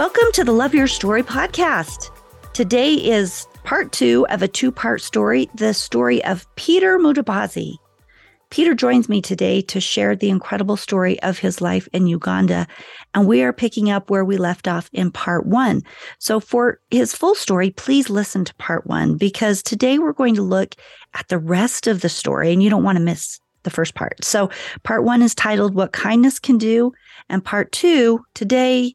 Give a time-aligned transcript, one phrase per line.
[0.00, 2.10] Welcome to the Love Your Story podcast.
[2.54, 7.74] Today is part two of a two part story the story of Peter Mutabazi.
[8.48, 12.66] Peter joins me today to share the incredible story of his life in Uganda,
[13.12, 15.82] and we are picking up where we left off in part one.
[16.18, 20.42] So, for his full story, please listen to part one because today we're going to
[20.42, 20.76] look
[21.12, 24.24] at the rest of the story, and you don't want to miss the first part.
[24.24, 24.48] So,
[24.82, 26.94] part one is titled What Kindness Can Do,
[27.28, 28.94] and part two today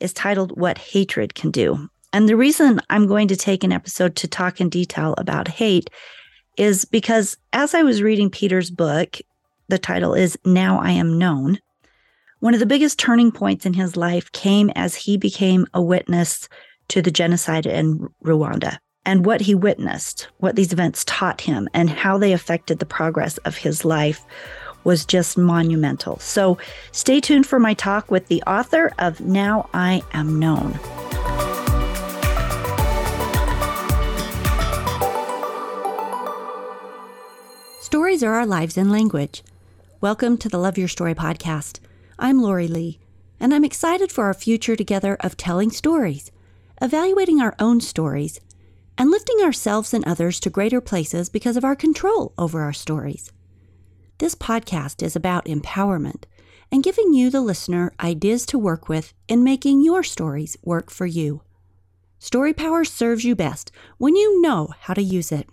[0.00, 1.88] is titled What Hatred Can Do.
[2.12, 5.90] And the reason I'm going to take an episode to talk in detail about hate
[6.56, 9.18] is because as I was reading Peter's book,
[9.68, 11.58] the title is Now I Am Known.
[12.40, 16.48] One of the biggest turning points in his life came as he became a witness
[16.88, 21.88] to the genocide in Rwanda and what he witnessed, what these events taught him, and
[21.88, 24.24] how they affected the progress of his life
[24.84, 26.18] was just monumental.
[26.18, 26.58] So
[26.92, 30.78] stay tuned for my talk with the author of Now I Am Known.
[37.80, 39.42] Stories are our lives in language.
[40.00, 41.80] Welcome to the Love Your Story podcast.
[42.18, 42.98] I'm Lori Lee,
[43.40, 46.30] and I'm excited for our future together of telling stories,
[46.82, 48.40] evaluating our own stories,
[48.98, 53.32] and lifting ourselves and others to greater places because of our control over our stories.
[54.18, 56.24] This podcast is about empowerment
[56.72, 61.06] and giving you, the listener, ideas to work with in making your stories work for
[61.06, 61.42] you.
[62.18, 65.48] Story Power serves you best when you know how to use it.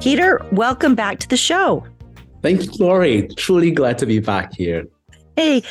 [0.00, 1.84] Peter, welcome back to the show.
[2.42, 3.26] Thank you, Lori.
[3.36, 4.86] Truly glad to be back here.
[5.34, 5.64] Hey,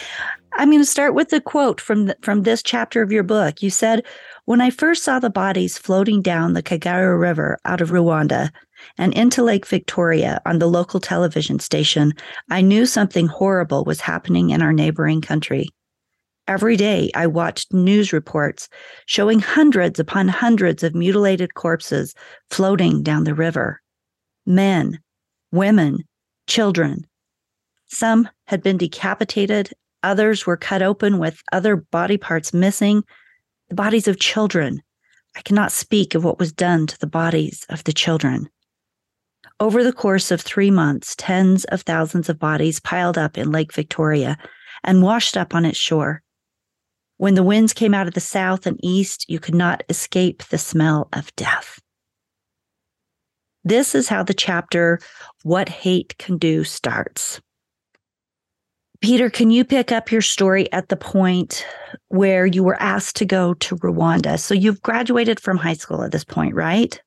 [0.53, 3.63] I'm going to start with a quote from the, from this chapter of your book.
[3.63, 4.05] You said,
[4.49, 8.49] "When I first saw the bodies floating down the Kagera River out of Rwanda
[8.97, 12.13] and into Lake Victoria on the local television station,
[12.49, 15.69] I knew something horrible was happening in our neighboring country."
[16.47, 18.67] Every day, I watched news reports
[19.05, 22.15] showing hundreds upon hundreds of mutilated corpses
[22.49, 23.79] floating down the river.
[24.47, 24.99] Men,
[25.51, 25.99] women,
[26.47, 27.05] children.
[27.85, 33.03] Some had been decapitated Others were cut open with other body parts missing,
[33.69, 34.81] the bodies of children.
[35.35, 38.49] I cannot speak of what was done to the bodies of the children.
[39.59, 43.73] Over the course of three months, tens of thousands of bodies piled up in Lake
[43.73, 44.37] Victoria
[44.83, 46.23] and washed up on its shore.
[47.17, 50.57] When the winds came out of the south and east, you could not escape the
[50.57, 51.79] smell of death.
[53.63, 54.99] This is how the chapter,
[55.43, 57.41] What Hate Can Do, starts.
[59.01, 61.65] Peter, can you pick up your story at the point
[62.09, 64.37] where you were asked to go to Rwanda?
[64.37, 67.01] So you've graduated from high school at this point, right?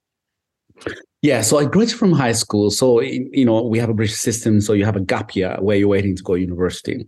[1.21, 2.71] Yeah, so I graduated from high school.
[2.71, 4.61] So, you know, we have a British system.
[4.61, 7.07] So you have a gap year where you're waiting to go to university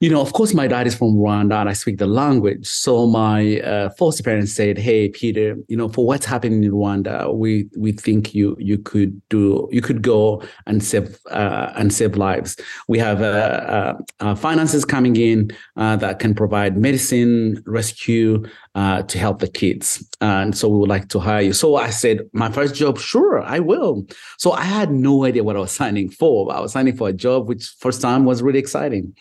[0.00, 2.66] you know, of course, my dad is from Rwanda and I speak the language.
[2.66, 7.34] So my uh, foster parents said, "Hey, Peter, you know, for what's happening in Rwanda,
[7.34, 12.16] we we think you you could do you could go and save uh, and save
[12.16, 12.56] lives.
[12.88, 19.18] We have uh, uh, uh finances coming in uh, that can provide medicine, rescue to
[19.18, 22.50] help the kids, and so we would like to hire you." So I said, "My
[22.50, 24.06] first job, sure, I will."
[24.38, 26.50] So I had no idea what I was signing for.
[26.50, 29.14] I was signing for a job, which first time was really exciting.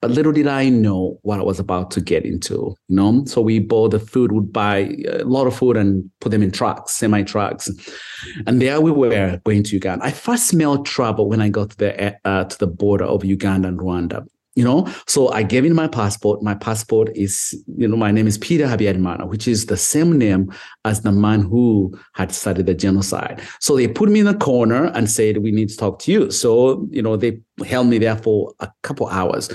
[0.00, 3.24] But little did I know what I was about to get into, you know?
[3.26, 6.50] So we bought the food, would buy a lot of food and put them in
[6.50, 7.70] trucks, semi trucks.
[8.46, 10.04] And there we were going to Uganda.
[10.04, 13.68] I first smelled trouble when I got to the, uh, to the border of Uganda
[13.68, 17.34] and Rwanda you know so i gave in my passport my passport is
[17.76, 20.52] you know my name is peter habyarimana which is the same name
[20.84, 24.86] as the man who had started the genocide so they put me in a corner
[24.86, 28.16] and said we need to talk to you so you know they held me there
[28.16, 29.50] for a couple hours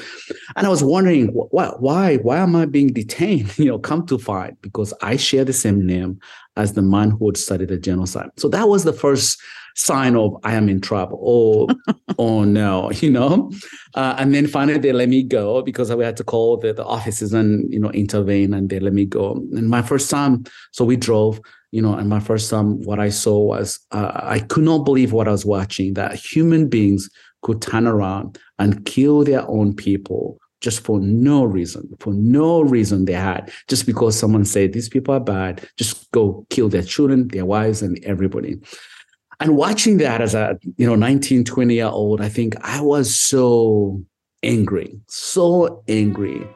[0.56, 4.18] and i was wondering why why why am i being detained you know come to
[4.18, 6.20] find because i share the same name
[6.58, 9.40] as the man who had studied the genocide so that was the first
[9.76, 11.22] sign of I am in trouble.
[11.24, 13.52] Oh, oh no, you know.
[13.94, 16.86] Uh, and then finally they let me go because we had to call the, the
[16.86, 19.34] offices and you know intervene, and they let me go.
[19.34, 21.40] And my first time, so we drove,
[21.72, 25.12] you know, and my first time, what I saw was uh, I could not believe
[25.12, 25.94] what I was watching.
[25.94, 27.10] That human beings
[27.46, 33.06] could turn around and kill their own people just for no reason, for no reason
[33.06, 37.28] they had, just because someone said these people are bad, just go kill their children,
[37.28, 38.58] their wives, and everybody.
[39.40, 43.14] And watching that as a you know 19 20 year old i think i was
[43.14, 44.02] so
[44.44, 46.48] angry so angry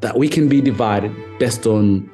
[0.00, 2.10] that we can be divided based on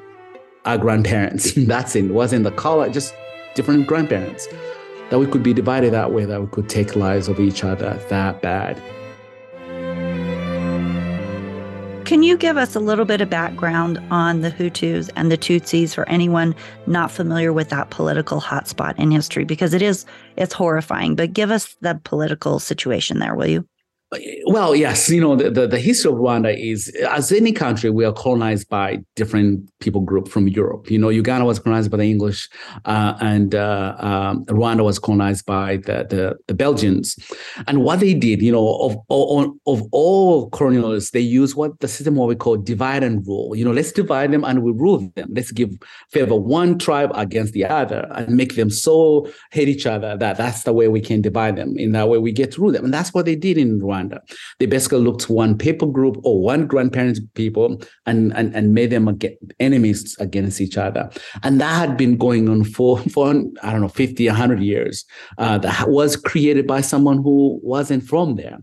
[0.65, 1.53] our grandparents.
[1.57, 3.15] That's it, it wasn't the color just
[3.55, 4.49] different grandparents
[5.09, 7.93] that we could be divided that way, that we could take lives of each other
[8.09, 8.81] that bad.
[12.05, 15.95] Can you give us a little bit of background on the Hutus and the Tutsis
[15.95, 16.53] for anyone
[16.85, 19.43] not familiar with that political hotspot in history?
[19.43, 20.05] Because it is,
[20.37, 23.67] it's horrifying, but give us the political situation there, will you?
[24.45, 28.05] Well, yes, you know, the, the, the, history of Rwanda is, as any country, we
[28.05, 30.89] are colonized by different people group from Europe.
[30.89, 32.49] You know, Uganda was colonized by the English,
[32.85, 37.17] uh, and uh, um, Rwanda was colonized by the, the, the Belgians.
[37.67, 41.87] And what they did, you know, of, of, of all colonialists, they use what the
[41.87, 43.55] system what we call divide and rule.
[43.55, 45.29] You know, let's divide them and we rule them.
[45.33, 45.71] Let's give
[46.11, 50.63] favor one tribe against the other and make them so hate each other that that's
[50.63, 51.77] the way we can divide them.
[51.77, 52.85] In that way, we get through them.
[52.85, 54.04] And that's what they did in Rwanda.
[54.05, 54.19] Rwanda.
[54.59, 59.17] They basically looked one people group or one grandparent people and, and, and made them
[59.59, 61.09] enemies against each other.
[61.43, 65.05] And that had been going on for, for I don't know, 50, 100 years.
[65.37, 68.57] Uh, that was created by someone who wasn't from there.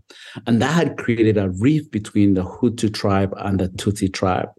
[0.47, 4.49] And that had created a rift between the Hutu tribe and the Tutsi tribe.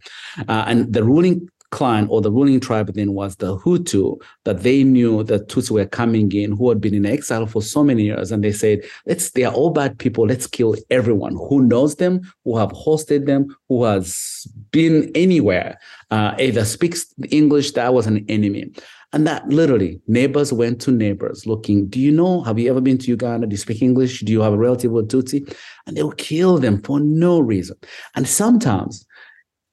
[0.48, 4.84] Uh, and the ruling clan or the ruling tribe then was the Hutu, that they
[4.84, 8.30] knew that Tutsi were coming in who had been in exile for so many years.
[8.30, 10.24] And they said, let's, they are all bad people.
[10.26, 15.78] Let's kill everyone who knows them, who have hosted them, who has been anywhere,
[16.10, 18.70] uh, either speaks English, that was an enemy.
[19.12, 22.98] And that literally, neighbors went to neighbors looking, do you know, have you ever been
[22.98, 23.46] to Uganda?
[23.46, 24.20] Do you speak English?
[24.20, 25.40] Do you have a relative with Tutsi?
[25.86, 27.76] And they will kill them for no reason.
[28.14, 29.06] And sometimes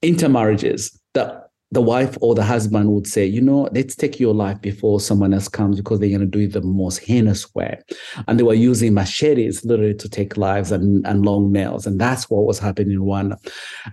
[0.02, 1.41] intermarriages, that
[1.72, 5.34] the wife or the husband would say, you know, let's take your life before someone
[5.34, 7.80] else comes because they're going to do it the most heinous way.
[8.28, 11.88] And they were using machetes literally to take lives and, and long nails.
[11.88, 13.38] And that's what was happening in Rwanda.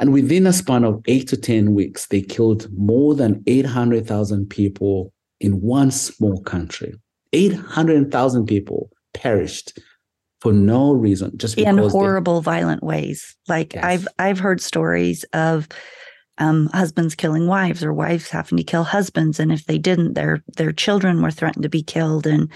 [0.00, 5.12] And within a span of eight to 10 weeks, they killed more than 800,000 people
[5.40, 6.94] in one small country.
[7.32, 9.78] 800,000 people perished
[10.40, 12.44] for no reason, just because in horrible, they...
[12.44, 13.36] violent ways.
[13.48, 13.84] Like yes.
[13.84, 15.68] I've I've heard stories of
[16.38, 20.42] um, husbands killing wives or wives having to kill husbands, and if they didn't, their
[20.56, 22.50] their children were threatened to be killed and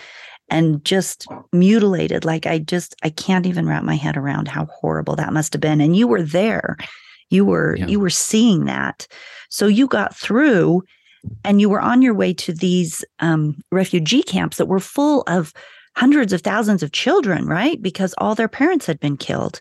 [0.49, 2.25] and just mutilated.
[2.25, 5.61] Like I just I can't even wrap my head around how horrible that must have
[5.61, 5.81] been.
[5.81, 6.76] And you were there,
[7.31, 7.87] you were yeah.
[7.87, 9.06] you were seeing that,
[9.49, 10.82] so you got through,
[11.44, 15.52] and you were on your way to these um, refugee camps that were full of
[15.96, 17.82] hundreds of thousands of children, right?
[17.82, 19.61] Because all their parents had been killed.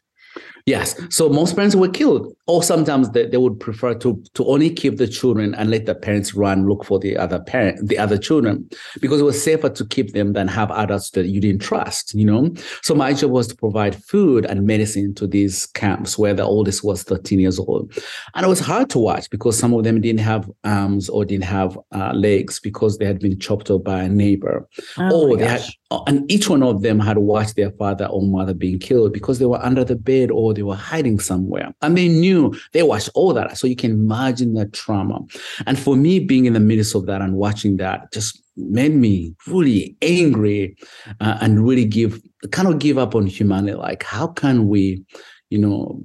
[0.65, 0.99] Yes.
[1.09, 4.97] So most parents were killed, or sometimes they, they would prefer to to only keep
[4.97, 8.69] the children and let the parents run look for the other parent, the other children,
[8.99, 12.13] because it was safer to keep them than have adults that you didn't trust.
[12.13, 12.53] You know.
[12.83, 16.83] So my job was to provide food and medicine to these camps where the oldest
[16.83, 17.97] was 13 years old,
[18.35, 21.45] and it was hard to watch because some of them didn't have arms or didn't
[21.45, 24.67] have uh, legs because they had been chopped off by a neighbor,
[24.97, 25.63] oh or they had
[26.07, 29.45] and each one of them had watched their father or mother being killed because they
[29.45, 31.73] were under the bed or they were hiding somewhere.
[31.81, 33.57] And they knew they watched all that.
[33.57, 35.19] So you can imagine the trauma.
[35.65, 39.33] And for me, being in the midst of that and watching that just made me
[39.47, 40.75] really angry
[41.19, 42.21] uh, and really give
[42.51, 43.75] kind of give up on humanity.
[43.75, 45.03] Like, how can we?
[45.51, 46.01] you know,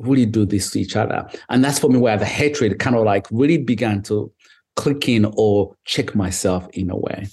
[0.00, 1.28] really do this to each other.
[1.50, 4.32] And that's for me where the hatred kind of like really began to
[4.74, 7.26] click in or check myself in a way.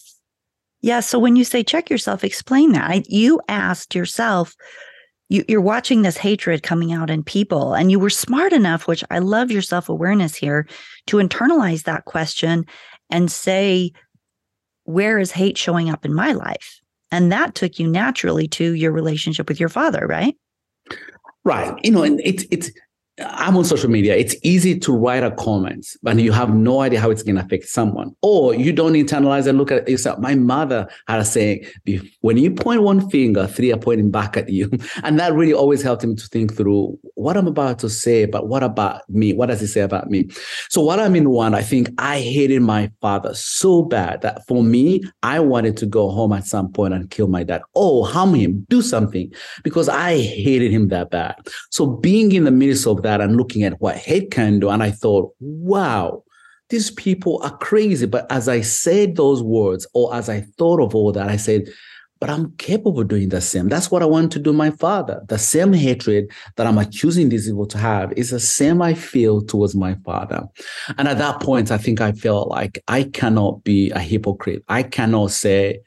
[0.81, 0.99] Yeah.
[0.99, 3.09] So when you say check yourself, explain that.
[3.09, 4.53] You asked yourself,
[5.29, 9.03] you, you're watching this hatred coming out in people, and you were smart enough, which
[9.09, 10.67] I love your self awareness here,
[11.07, 12.65] to internalize that question
[13.09, 13.91] and say,
[14.83, 16.79] where is hate showing up in my life?
[17.11, 20.35] And that took you naturally to your relationship with your father, right?
[21.45, 21.77] Right.
[21.83, 22.71] You know, and it's it's
[23.19, 24.15] I'm on social media.
[24.15, 27.43] It's easy to write a comment, but you have no idea how it's going to
[27.43, 28.15] affect someone.
[28.23, 30.17] Or you don't internalize and look at yourself.
[30.17, 31.63] My mother had a saying,
[32.21, 34.71] when you point one finger, three are pointing back at you.
[35.03, 38.47] And that really always helped me to think through what I'm about to say, but
[38.47, 39.33] what about me?
[39.33, 40.29] What does it say about me?
[40.69, 44.63] So while I'm in one, I think I hated my father so bad that for
[44.63, 47.61] me, I wanted to go home at some point and kill my dad.
[47.75, 49.31] Oh, harm him, do something,
[49.63, 51.35] because I hated him that bad.
[51.69, 54.69] So being in the midst of that and looking at what hate can do.
[54.69, 56.23] And I thought, wow,
[56.69, 58.05] these people are crazy.
[58.05, 61.69] But as I said those words, or as I thought of all that, I said,
[62.19, 63.67] but I'm capable of doing the same.
[63.67, 65.21] That's what I want to do my father.
[65.27, 69.41] The same hatred that I'm accusing these people to have is the same I feel
[69.41, 70.47] towards my father.
[70.97, 74.63] And at that point, I think I felt like I cannot be a hypocrite.
[74.69, 75.81] I cannot say,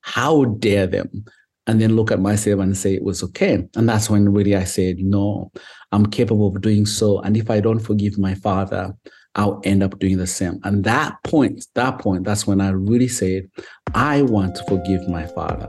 [0.00, 1.26] how dare them?
[1.66, 3.66] And then look at myself and say it was okay.
[3.74, 5.50] And that's when really I said, no,
[5.92, 7.20] I'm capable of doing so.
[7.20, 8.94] And if I don't forgive my father,
[9.36, 10.60] I'll end up doing the same.
[10.64, 13.50] And that point, that point, that's when I really said,
[13.94, 15.68] I want to forgive my father.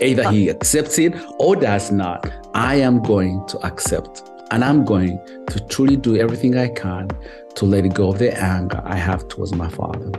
[0.00, 2.28] Either he accepts it or does not.
[2.54, 4.28] I am going to accept.
[4.50, 5.18] And I'm going
[5.48, 7.08] to truly do everything I can
[7.54, 10.10] to let go of the anger I have towards my father.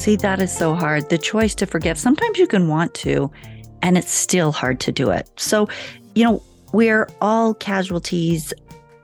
[0.00, 1.10] See, that is so hard.
[1.10, 1.98] The choice to forgive.
[1.98, 3.30] Sometimes you can want to,
[3.82, 5.28] and it's still hard to do it.
[5.36, 5.68] So,
[6.14, 6.42] you know,
[6.72, 8.54] we're all casualties,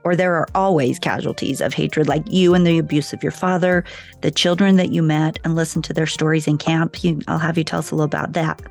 [0.05, 3.85] or there are always casualties of hatred, like you and the abuse of your father,
[4.23, 7.05] the children that you met and listened to their stories in camp.
[7.05, 8.63] You, I'll have you tell us a little about that.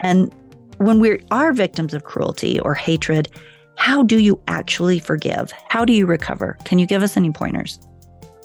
[0.00, 0.34] And
[0.78, 3.28] when we are victims of cruelty or hatred,
[3.76, 5.52] how do you actually forgive?
[5.68, 6.56] How do you recover?
[6.64, 7.78] Can you give us any pointers?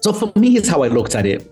[0.02, 1.50] So, for me, here's how I looked at it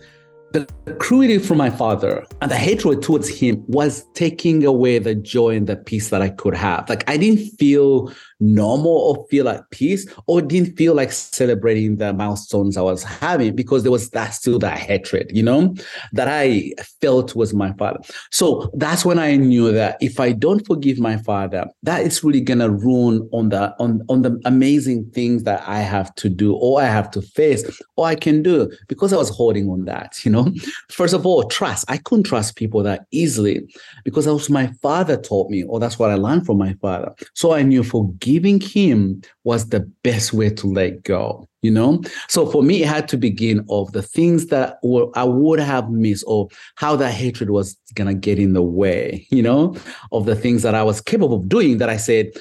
[0.53, 0.67] the
[0.99, 5.67] cruelty from my father and the hatred towards him was taking away the joy and
[5.67, 6.89] the peace that I could have.
[6.89, 12.11] Like I didn't feel normal or feel at peace or didn't feel like celebrating the
[12.11, 15.75] milestones I was having because there was that still that hatred, you know,
[16.11, 17.99] that I felt was my father.
[18.31, 22.41] So that's when I knew that if I don't forgive my father, that is really
[22.41, 26.81] gonna ruin on the on on the amazing things that I have to do or
[26.81, 27.63] I have to face
[27.95, 30.51] or I can do because I was holding on that, you know.
[30.89, 31.85] First of all, trust.
[31.87, 33.61] I couldn't trust people that easily
[34.03, 37.13] because that was my father taught me, or that's what I learned from my father.
[37.35, 42.01] So I knew forgive forgiving him was the best way to let go you know?
[42.27, 44.79] So for me it had to begin of the things that
[45.15, 49.43] i would have missed or how that hatred was gonna get in the way you
[49.43, 49.75] know?
[50.11, 52.31] Of the things that i was capable of doing that i said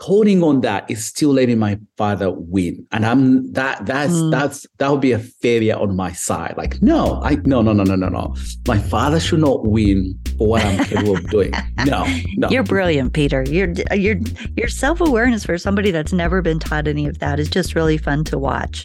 [0.00, 2.86] holding on that is still letting my father win.
[2.92, 4.30] And i'm that that's mm.
[4.30, 6.54] that's that would be a failure on my side.
[6.56, 8.34] Like no i no no no no no no.
[8.66, 11.52] My father should not win for what i'm capable of doing.
[11.86, 12.04] No
[12.36, 12.48] no.
[12.50, 13.44] You're brilliant peter.
[13.44, 14.16] Your your
[14.56, 18.24] your self-awareness for somebody that's never been taught any of that is just really fun
[18.24, 18.84] to watch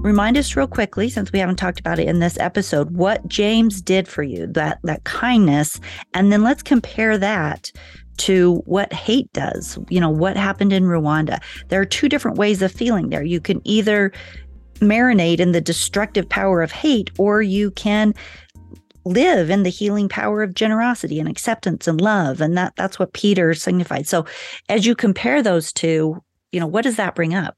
[0.00, 3.82] Remind us real quickly, since we haven't talked about it in this episode, what James
[3.82, 5.80] did for you, that that kindness,
[6.14, 7.70] and then let's compare that
[8.18, 9.78] to what hate does.
[9.90, 11.42] You know, what happened in Rwanda.
[11.68, 13.24] There are two different ways of feeling there.
[13.24, 14.12] You can either
[14.76, 18.14] marinate in the destructive power of hate, or you can
[19.04, 22.40] live in the healing power of generosity and acceptance and love.
[22.40, 24.06] And that that's what Peter signified.
[24.06, 24.26] So
[24.68, 27.57] as you compare those two, you know, what does that bring up?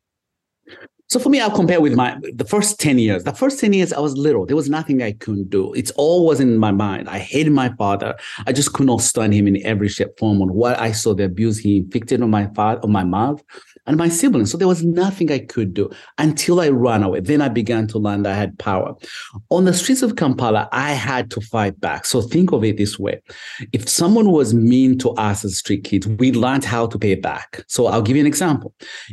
[1.10, 3.24] So for me, I'll compare with my the first 10 years.
[3.24, 4.46] The first 10 years, I was little.
[4.46, 5.72] There was nothing I couldn't do.
[5.74, 7.08] It's all was in my mind.
[7.08, 8.14] I hated my father.
[8.46, 11.24] I just could not stand him in every shape, form, on what I saw the
[11.24, 13.42] abuse he inflicted on my father, on my mouth,
[13.90, 14.52] and my siblings.
[14.52, 17.18] So there was nothing I could do until I ran away.
[17.18, 18.94] Then I began to learn that I had power.
[19.48, 22.06] On the streets of Kampala, I had to fight back.
[22.06, 23.20] So think of it this way.
[23.72, 27.64] If someone was mean to us as street kids, we learned how to pay back.
[27.66, 28.72] So I'll give you an example.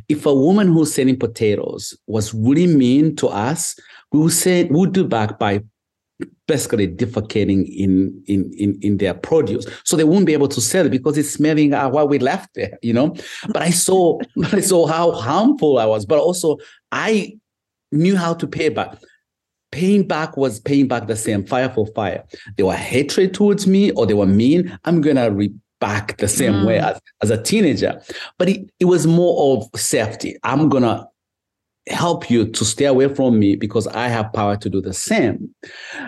[0.10, 3.76] If a woman who's selling potatoes was really mean to us,
[4.12, 5.64] we would say, we would do back by
[6.48, 9.66] basically defecating in, in in in their produce.
[9.84, 12.56] So they won't be able to sell it because it's smelling uh, what we left
[12.56, 13.16] there you know?
[13.50, 14.20] But i saw
[14.52, 16.06] i saw how harmful i was.
[16.06, 16.58] But also
[16.92, 17.38] i
[17.92, 18.98] knew how to pay back.
[19.72, 22.24] Paying back was paying back the same fire for fire.
[22.56, 26.54] They were hatred towards me or they were mean i'm gonna re- back the same
[26.54, 26.66] mm.
[26.66, 28.02] way as, as a teenager.
[28.40, 30.36] But it, it was more of safety.
[30.44, 31.08] I'm gonna
[31.90, 35.50] help you to stay away from me because I have power to do the same.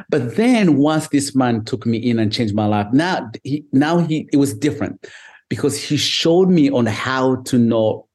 [0.09, 4.00] But then once this man took me in and changed my life, now he now
[4.00, 5.05] he it was different
[5.50, 8.07] because he showed me on how to know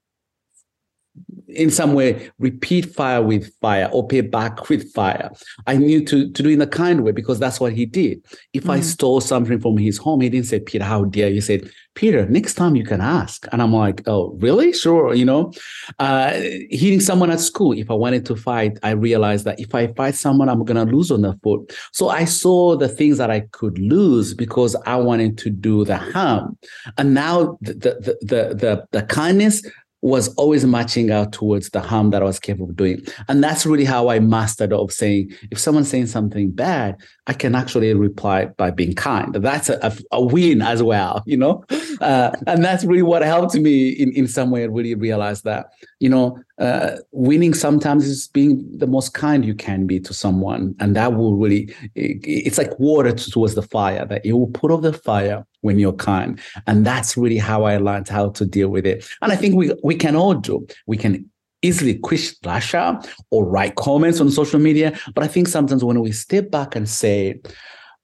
[1.54, 5.30] in some way repeat fire with fire or pay back with fire.
[5.66, 8.24] I knew to, to do in a kind way because that's what he did.
[8.52, 8.70] If mm.
[8.70, 11.36] I stole something from his home, he didn't say, Peter, how dare you?
[11.36, 13.46] He said, Peter, next time you can ask.
[13.52, 14.72] And I'm like, oh, really?
[14.72, 15.14] Sure.
[15.14, 15.52] You know,
[15.98, 17.72] uh, hitting someone at school.
[17.72, 20.92] If I wanted to fight, I realized that if I fight someone, I'm going to
[20.92, 21.72] lose on the foot.
[21.92, 25.96] So I saw the things that I could lose because I wanted to do the
[25.96, 26.58] harm.
[26.98, 29.64] And now the, the, the, the, the kindness
[30.04, 33.02] was always matching out towards the harm that I was capable of doing.
[33.26, 36.96] And that's really how I mastered of saying, if someone's saying something bad,
[37.26, 39.34] I can actually reply by being kind.
[39.34, 41.64] That's a, a, a win as well, you know?
[42.00, 45.66] Uh, and that's really what helped me in, in some way really realize that,
[46.00, 50.74] you know, uh, winning sometimes is being the most kind you can be to someone.
[50.78, 54.70] And that will really, it, it's like water towards the fire, that it will put
[54.70, 56.40] off the fire when you're kind.
[56.66, 59.08] And that's really how I learned how to deal with it.
[59.22, 60.66] And I think we we can all do.
[60.86, 61.28] We can
[61.62, 64.98] easily quick lash out or write comments on social media.
[65.14, 67.40] But I think sometimes when we step back and say,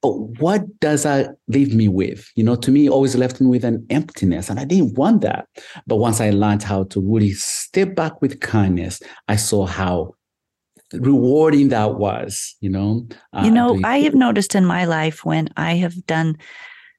[0.03, 2.31] what does that leave me with?
[2.35, 4.49] You know, to me, always left me with an emptiness.
[4.49, 5.47] And I didn't want that.
[5.87, 10.15] But once I learned how to really step back with kindness, I saw how
[10.93, 13.07] rewarding that was, you know.
[13.33, 16.39] Uh, you know, I have noticed in my life when I have done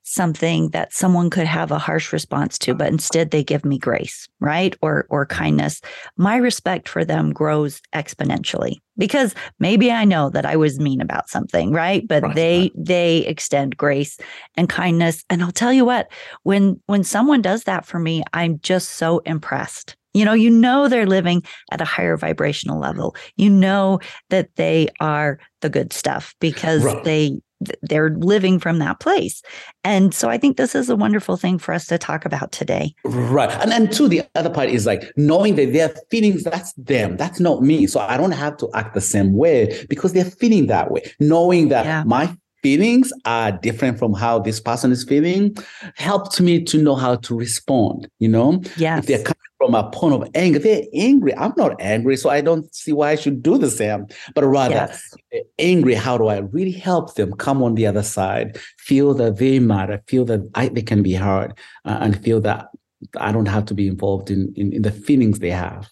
[0.03, 4.27] something that someone could have a harsh response to but instead they give me grace
[4.39, 5.81] right or or kindness
[6.17, 11.29] my respect for them grows exponentially because maybe i know that i was mean about
[11.29, 12.35] something right but right.
[12.35, 14.17] they they extend grace
[14.57, 16.11] and kindness and i'll tell you what
[16.43, 20.87] when when someone does that for me i'm just so impressed you know, you know
[20.87, 21.41] they're living
[21.71, 23.15] at a higher vibrational level.
[23.37, 27.03] You know that they are the good stuff because right.
[27.03, 27.41] they
[27.81, 29.41] they're living from that place.
[29.83, 32.93] And so I think this is a wonderful thing for us to talk about today.
[33.03, 33.49] Right.
[33.61, 37.17] And then too, the other part is like knowing that their feelings, that's them.
[37.17, 37.87] That's not me.
[37.87, 41.01] So I don't have to act the same way because they're feeling that way.
[41.19, 42.03] Knowing that yeah.
[42.05, 45.55] my feelings are different from how this person is feeling
[45.95, 48.61] helped me to know how to respond, you know?
[48.77, 50.57] yeah If they're coming from a point of anger.
[50.57, 51.35] They're angry.
[51.37, 54.07] I'm not angry, so I don't see why I should do the same.
[54.33, 55.13] But rather, yes.
[55.59, 55.93] angry.
[55.93, 60.01] How do I really help them come on the other side, feel that they matter,
[60.07, 61.53] feel that I, they can be heard,
[61.85, 62.69] uh, and feel that
[63.17, 65.87] I don't have to be involved in, in, in the feelings they have.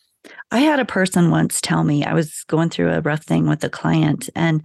[0.52, 3.64] I had a person once tell me I was going through a rough thing with
[3.64, 4.64] a client, and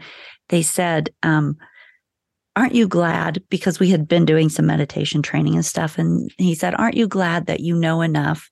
[0.49, 1.59] they said, um,
[2.57, 6.55] aren't you glad because we had been doing some meditation training and stuff and he
[6.55, 8.51] said aren't you glad that you know enough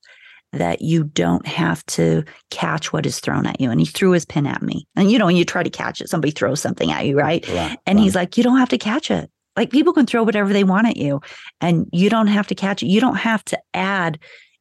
[0.52, 3.70] that you don't have to catch what is thrown at you.
[3.70, 4.86] And he threw his pin at me.
[4.96, 7.46] And you know, when you try to catch it, somebody throws something at you, right?
[7.48, 8.02] right and right.
[8.02, 9.30] he's like, you don't have to catch it.
[9.56, 11.20] Like people can throw whatever they want at you
[11.60, 12.88] and you don't have to catch it.
[12.88, 14.18] You don't have to add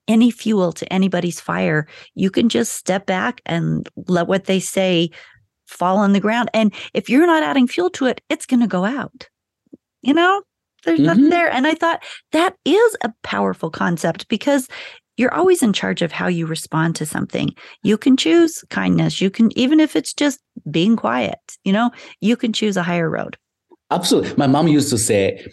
[0.07, 1.87] any fuel to anybody's fire.
[2.15, 5.11] You can just step back and let what they say
[5.67, 6.49] fall on the ground.
[6.53, 9.29] And if you're not adding fuel to it, it's going to go out.
[10.01, 10.41] You know,
[10.83, 11.07] there's mm-hmm.
[11.07, 11.49] nothing there.
[11.51, 14.67] And I thought that is a powerful concept because
[15.17, 17.53] you're always in charge of how you respond to something.
[17.83, 19.21] You can choose kindness.
[19.21, 23.09] You can, even if it's just being quiet, you know, you can choose a higher
[23.09, 23.37] road.
[23.91, 24.33] Absolutely.
[24.37, 25.45] My mom used to say,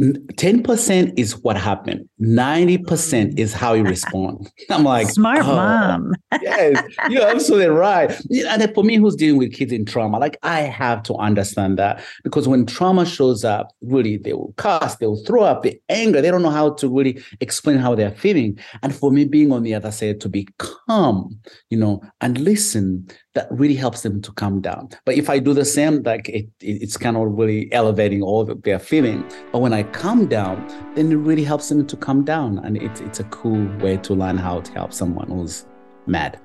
[0.00, 2.08] 10% is what happened.
[2.20, 3.38] 90% mm.
[3.38, 4.50] is how you respond.
[4.70, 6.14] I'm like smart oh, mom.
[6.42, 8.10] yes you're absolutely right.
[8.48, 12.02] And for me who's dealing with kids in trauma like i have to understand that
[12.24, 16.20] because when trauma shows up really they will cuss they will throw up the anger
[16.20, 18.58] they don't know how to really explain how they're feeling.
[18.82, 21.38] And for me being on the other side to be calm
[21.70, 24.88] you know and listen that really helps them to calm down.
[25.04, 28.44] But if I do the same, like it, it it's kind of really elevating all
[28.44, 29.24] that they're feeling.
[29.52, 32.58] But when I calm down, then it really helps them to calm down.
[32.58, 35.66] And it's it's a cool way to learn how to help someone who's
[36.06, 36.40] mad.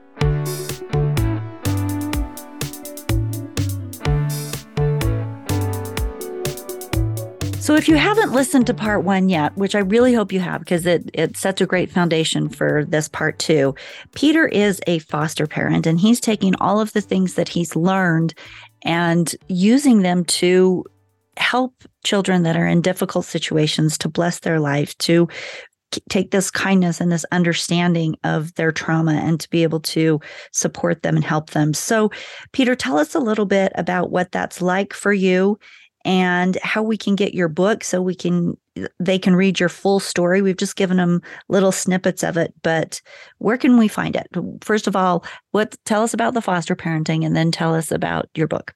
[7.66, 10.60] So if you haven't listened to part one yet, which I really hope you have
[10.60, 13.74] because it, it sets a great foundation for this part two,
[14.14, 18.36] Peter is a foster parent and he's taking all of the things that he's learned
[18.84, 20.86] and using them to
[21.38, 25.28] help children that are in difficult situations to bless their life, to
[26.10, 30.20] take this kindness and this understanding of their trauma and to be able to
[30.52, 31.74] support them and help them.
[31.74, 32.12] So,
[32.52, 35.58] Peter, tell us a little bit about what that's like for you
[36.04, 38.56] and how we can get your book so we can
[39.00, 40.42] they can read your full story.
[40.42, 43.02] We've just given them little snippets of it, but
[43.38, 44.28] where can we find it?
[44.62, 48.30] First of all, what tell us about the foster parenting and then tell us about
[48.36, 48.74] your book.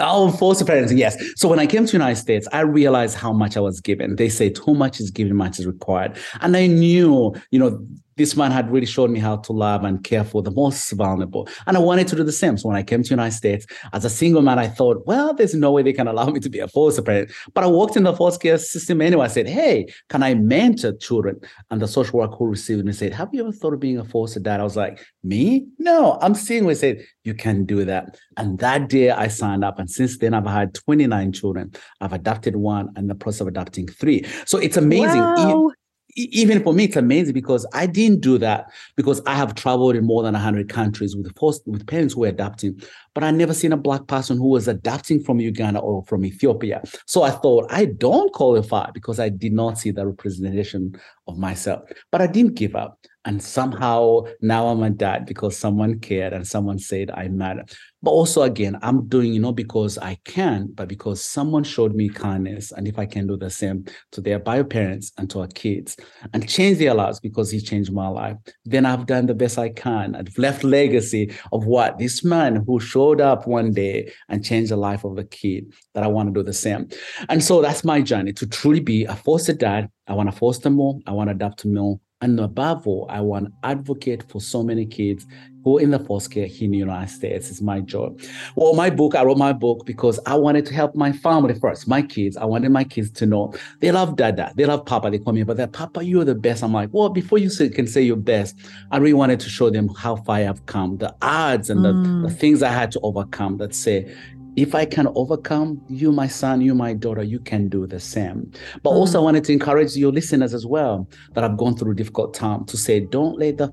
[0.00, 1.16] Oh, foster parenting, yes.
[1.36, 4.16] So when I came to the United States, I realized how much I was given.
[4.16, 6.18] They say too much is given, much is required.
[6.40, 7.86] And I knew, you know,
[8.16, 11.48] this man had really shown me how to love and care for the most vulnerable.
[11.66, 12.58] And I wanted to do the same.
[12.58, 15.32] So when I came to the United States as a single man, I thought, well,
[15.32, 17.30] there's no way they can allow me to be a foster parent.
[17.54, 19.24] But I worked in the foster care system anyway.
[19.24, 21.40] I said, hey, can I mentor children?
[21.70, 24.04] And the social worker who received me said, have you ever thought of being a
[24.04, 24.60] foster dad?
[24.60, 25.66] I was like, me?
[25.78, 28.18] No, I'm seeing we said, you can do that.
[28.36, 29.78] And that day I signed up.
[29.78, 31.72] And since then, I've had 29 children.
[32.00, 34.24] I've adopted one and the process of adopting three.
[34.46, 35.20] So it's amazing.
[35.20, 35.70] Wow
[36.16, 40.04] even for me, it's amazing because I didn't do that because I have traveled in
[40.04, 42.80] more than 100 countries with first, with parents who are adopting,
[43.14, 46.82] but I never seen a black person who was adopting from Uganda or from Ethiopia.
[47.06, 51.82] So I thought I don't qualify because I did not see the representation of myself.
[52.10, 52.98] But I didn't give up.
[53.24, 57.64] And somehow now I'm a dad because someone cared and someone said I matter.
[58.02, 62.08] But also, again, I'm doing, you know, because I can, but because someone showed me
[62.08, 62.72] kindness.
[62.72, 65.98] And if I can do the same to their bio parents and to our kids
[66.32, 69.68] and change their lives because he changed my life, then I've done the best I
[69.68, 70.14] can.
[70.14, 74.76] I've left legacy of what this man who showed up one day and changed the
[74.76, 76.88] life of a kid that I want to do the same.
[77.28, 79.90] And so that's my journey to truly be a foster dad.
[80.06, 80.98] I want to foster more.
[81.06, 84.84] I want to adopt more and above all, I want to advocate for so many
[84.84, 85.26] kids
[85.64, 87.50] who are in the foster care here in the United States.
[87.50, 88.20] It's my job.
[88.56, 91.88] Well, my book, I wrote my book because I wanted to help my family first,
[91.88, 92.36] my kids.
[92.36, 95.10] I wanted my kids to know they love dada, they love papa.
[95.10, 96.62] They call me, but that papa, you're the best.
[96.62, 98.54] I'm like, well, before you say, can say you're best,
[98.90, 102.22] I really wanted to show them how far I've come, the odds and mm.
[102.22, 104.14] the, the things I had to overcome that say,
[104.56, 108.50] if I can overcome you, my son, you, my daughter, you can do the same.
[108.82, 108.94] But mm.
[108.94, 112.34] also, I wanted to encourage your listeners as well that have gone through a difficult
[112.34, 113.72] time to say, don't let the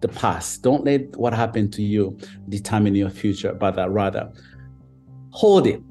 [0.00, 2.16] the past, don't let what happened to you
[2.48, 4.30] determine your future, but rather
[5.30, 5.82] hold it,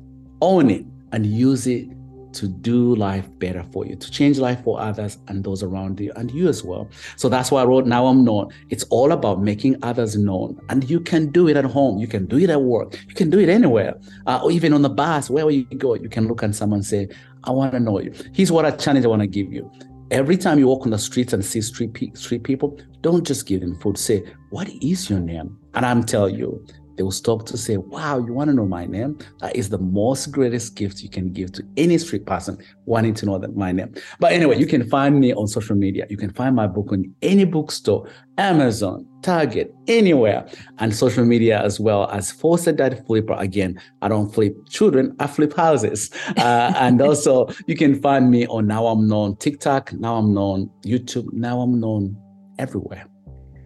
[0.42, 1.90] own it, and use it
[2.34, 6.12] to do life better for you, to change life for others and those around you
[6.16, 6.90] and you as well.
[7.16, 8.50] So that's why I wrote Now I'm Known.
[8.70, 10.60] It's all about making others known.
[10.70, 13.30] And you can do it at home, you can do it at work, you can
[13.30, 16.44] do it anywhere, uh, or even on the bus, wherever you go, you can look
[16.44, 17.10] at someone and say,
[17.44, 18.14] I want to know you.
[18.34, 19.72] Here's what a challenge I want to give you.
[20.10, 23.60] Every time you walk on the streets and see street, street people, don't just give
[23.60, 23.98] them food.
[23.98, 25.58] Say, What is your name?
[25.74, 26.66] And I'm telling you,
[26.98, 29.18] they will stop to say, Wow, you want to know my name?
[29.40, 33.26] That is the most greatest gift you can give to any street person wanting to
[33.26, 33.94] know that my name.
[34.20, 36.08] But anyway, you can find me on social media.
[36.10, 40.48] You can find my book on any bookstore, Amazon, Target, anywhere,
[40.80, 43.34] and social media as well as Foster Dad Flipper.
[43.34, 46.10] Again, I don't flip children, I flip houses.
[46.38, 50.70] Uh, and also, you can find me on Now I'm Known TikTok, Now I'm Known
[50.86, 52.16] YouTube, Now I'm Known
[52.60, 53.08] everywhere.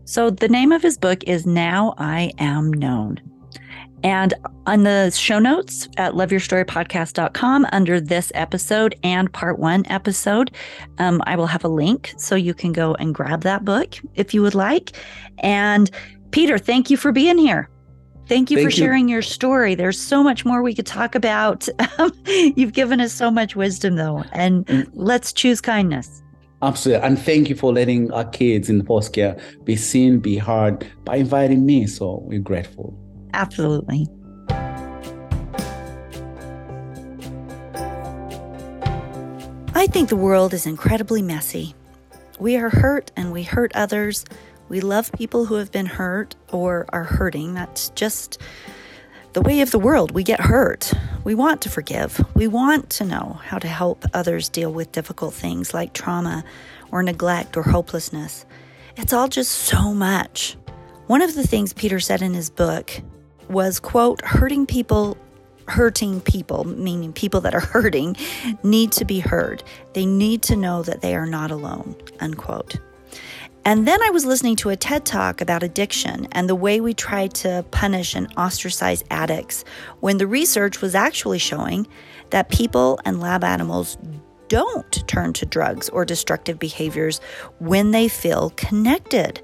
[0.06, 3.20] So the name of his book is Now I Am Known.
[4.04, 4.34] And
[4.66, 10.52] on the show notes at loveyourstorypodcast.com under this episode and part one episode,
[10.98, 14.34] um, I will have a link so you can go and grab that book if
[14.34, 14.94] you would like.
[15.40, 15.92] And
[16.32, 17.70] Peter, thank you for being here.
[18.28, 18.86] Thank you thank for you.
[18.86, 19.76] sharing your story.
[19.76, 21.68] There's so much more we could talk about.
[22.26, 24.90] You've given us so much wisdom, though, and mm.
[24.94, 26.21] let's choose kindness.
[26.64, 27.08] Absolutely.
[27.08, 31.18] And thank you for letting our kids in foster care be seen, be heard by
[31.18, 31.88] inviting me.
[31.88, 32.96] So we're grateful.
[33.34, 34.08] Absolutely.
[39.74, 41.74] I think the world is incredibly messy.
[42.40, 44.26] We are hurt and we hurt others.
[44.70, 47.56] We love people who have been hurt or are hurting.
[47.56, 48.40] That's just
[49.34, 50.12] the way of the world.
[50.12, 50.94] We get hurt.
[51.24, 52.24] We want to forgive.
[52.36, 56.44] We want to know how to help others deal with difficult things like trauma
[56.92, 58.46] or neglect or hopelessness.
[58.98, 60.58] It's all just so much.
[61.08, 62.92] One of the things Peter said in his book
[63.50, 65.18] was, quote, hurting people
[65.68, 68.18] hurting people, meaning people that are hurting,
[68.64, 69.64] need to be heard.
[69.94, 72.78] They need to know that they are not alone, unquote.
[73.64, 76.96] And then I was listening to a TED talk about addiction and the way we
[76.96, 79.64] try to punish and ostracize addicts
[80.00, 81.86] when the research was actually showing
[82.32, 84.00] that people and lab animals
[84.48, 87.22] don't turn to drugs or destructive behaviors
[87.60, 89.42] when they feel connected.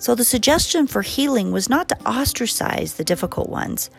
[0.00, 3.90] So the suggestion for healing was not to ostracize the difficult ones,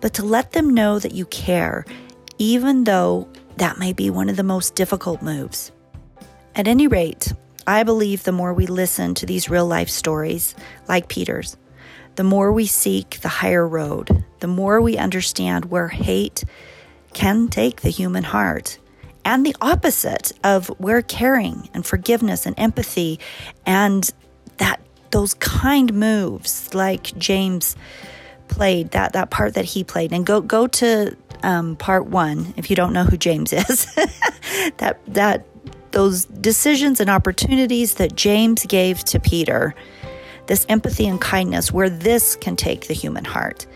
[0.00, 1.84] but to let them know that you care,
[2.38, 5.70] even though that may be one of the most difficult moves.
[6.54, 7.32] At any rate,
[7.66, 10.54] I believe the more we listen to these real life stories,
[10.88, 11.56] like Peter's,
[12.16, 16.44] the more we seek the higher road, the more we understand where hate
[17.12, 18.78] can take the human heart,
[19.24, 23.18] and the opposite of where caring and forgiveness and empathy
[23.66, 24.10] and
[24.56, 27.76] that those kind moves like James
[28.48, 30.12] played that that part that he played.
[30.12, 33.86] And go go to um, part one if you don't know who James is.
[34.76, 35.46] That that
[35.92, 39.74] those decisions and opportunities that James gave to Peter,
[40.46, 43.66] this empathy and kindness, where this can take the human heart.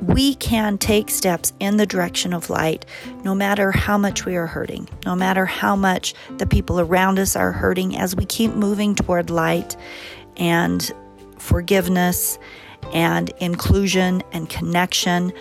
[0.00, 2.84] We can take steps in the direction of light
[3.22, 7.36] no matter how much we are hurting, no matter how much the people around us
[7.36, 9.76] are hurting as we keep moving toward light
[10.36, 10.92] and
[11.38, 12.38] forgiveness
[12.92, 15.32] and inclusion and connection,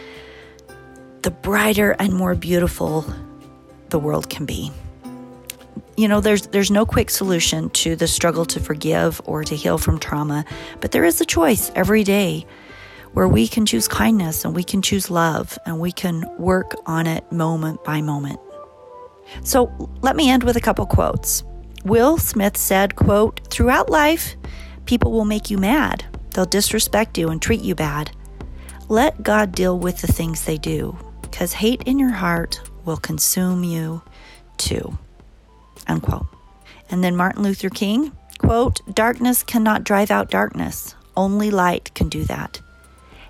[1.23, 3.05] the brighter and more beautiful
[3.89, 4.71] the world can be
[5.97, 9.77] you know there's there's no quick solution to the struggle to forgive or to heal
[9.77, 10.45] from trauma
[10.81, 12.45] but there is a choice every day
[13.13, 17.05] where we can choose kindness and we can choose love and we can work on
[17.07, 18.39] it moment by moment
[19.43, 21.43] so let me end with a couple quotes
[21.85, 24.37] Will Smith said, quote, Throughout life,
[24.85, 26.05] people will make you mad.
[26.31, 28.15] They'll disrespect you and treat you bad.
[28.87, 33.63] Let God deal with the things they do, because hate in your heart will consume
[33.63, 34.01] you
[34.57, 34.97] too.
[35.87, 36.25] Unquote.
[36.89, 40.95] And then Martin Luther King, quote, Darkness cannot drive out darkness.
[41.15, 42.61] Only light can do that.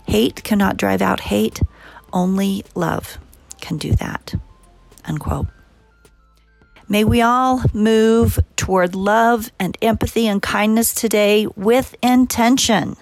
[0.08, 1.62] Hate cannot drive out hate.
[2.12, 3.18] Only love
[3.62, 4.36] can do that.
[5.06, 5.48] Unquote.
[6.90, 12.98] May we all move toward love and empathy and kindness today with intention.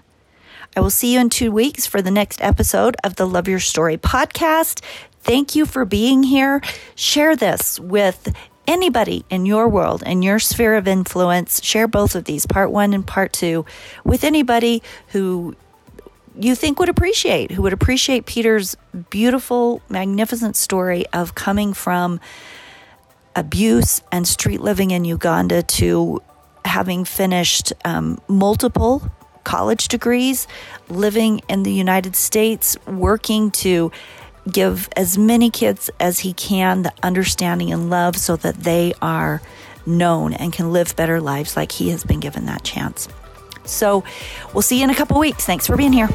[0.75, 3.59] I will see you in two weeks for the next episode of the Love Your
[3.59, 4.81] Story podcast.
[5.19, 6.61] Thank you for being here.
[6.95, 8.33] Share this with
[8.67, 11.63] anybody in your world and your sphere of influence.
[11.63, 13.65] Share both of these, part one and part two,
[14.03, 15.55] with anybody who
[16.39, 18.75] you think would appreciate, who would appreciate Peter's
[19.09, 22.19] beautiful, magnificent story of coming from
[23.35, 26.21] abuse and street living in Uganda to
[26.65, 29.11] having finished um, multiple
[29.43, 30.47] college degrees,
[30.89, 33.91] living in the United States, working to
[34.49, 39.41] give as many kids as he can the understanding and love so that they are
[39.85, 43.07] known and can live better lives like he has been given that chance.
[43.65, 44.03] So
[44.53, 45.45] we'll see you in a couple weeks.
[45.45, 46.09] Thanks for being here.